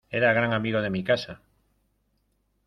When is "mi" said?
0.89-1.03